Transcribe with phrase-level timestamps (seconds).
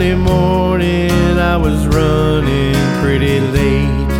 [0.00, 4.10] Monday morning, I was running pretty late.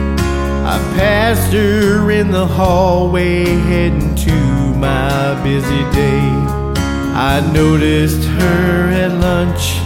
[0.68, 4.34] I passed her in the hallway, heading to
[4.74, 6.28] my busy day.
[7.16, 9.78] I noticed her at lunch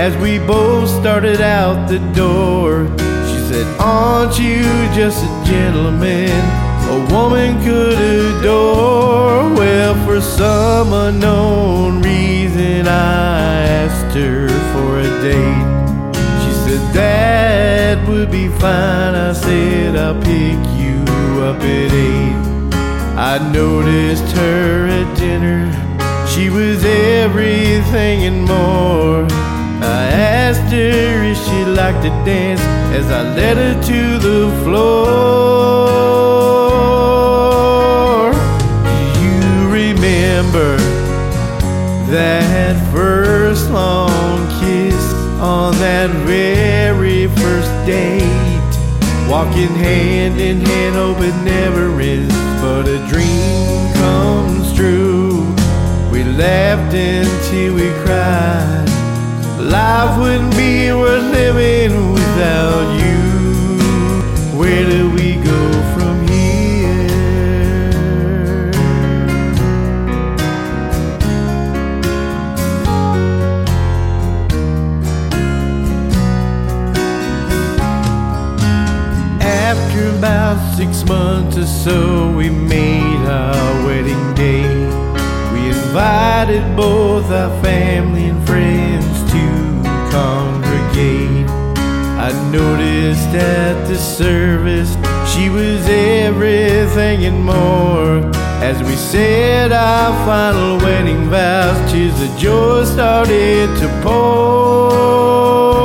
[0.00, 2.88] as we both started out the door.
[3.28, 4.64] She said, Aren't you
[4.96, 6.42] just a gentleman
[6.90, 7.96] a woman could
[8.40, 9.54] adore?
[9.54, 13.55] Well, for some unknown reason, I
[13.96, 15.66] asked her for a date.
[16.42, 19.14] She said, That would be fine.
[19.14, 20.98] I said, I'll pick you
[21.42, 22.36] up at eight.
[23.16, 25.60] I noticed her at dinner.
[26.28, 29.24] She was everything and more.
[29.82, 30.04] I
[30.44, 32.60] asked her if she liked to dance
[32.98, 35.05] as I led her to the floor.
[42.76, 49.30] That first long kiss on that very first date?
[49.30, 55.42] Walking hand in hand, hope it never ends, but a dream comes true.
[56.10, 58.85] We laughed until we cried.
[80.56, 84.64] About six months or so, we made our wedding day.
[85.52, 89.44] We invited both our family and friends to
[90.10, 91.48] congregate.
[92.18, 94.92] I noticed at the service
[95.32, 98.20] she was everything and more.
[98.62, 105.75] As we said our final wedding vows, tears of joy started to pour.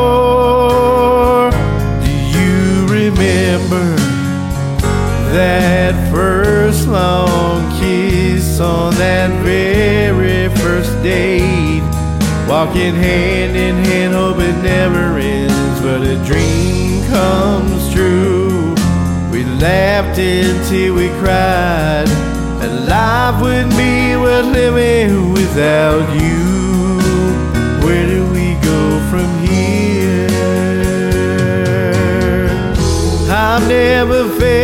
[9.11, 11.83] That very first date?
[12.47, 18.73] Walking hand in hand, hope it never ends, but a dream comes true.
[19.33, 22.09] We laughed until we cried,
[22.63, 26.39] and life wouldn't be worth living without you.
[27.83, 30.29] Where do we go from here?
[33.29, 34.60] I've never felt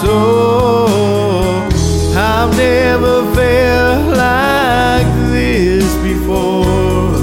[0.00, 1.68] sore.
[2.16, 7.18] I've never felt like this before.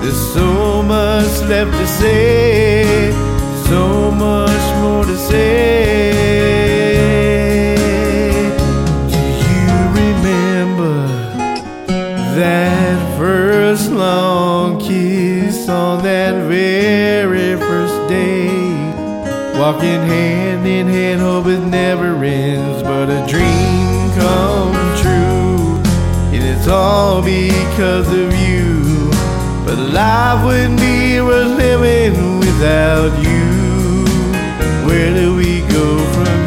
[0.00, 3.12] There's so much left to say,
[3.68, 6.10] so much more to say.
[9.12, 9.68] Do you
[10.02, 10.98] remember
[12.36, 17.99] that first long kiss on that very first?
[19.60, 25.76] Walking hand in hand, hope it never ends, but a dream come true.
[26.32, 29.10] And it's all because of you.
[29.66, 34.06] But life wouldn't be worth living without you.
[34.88, 36.39] Where do we go from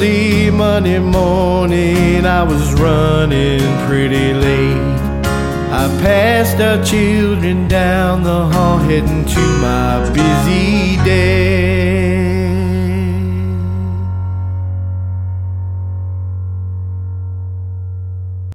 [0.00, 4.98] early Monday morning, I was running pretty late.
[5.72, 10.96] I passed our children down the hall, heading to my busy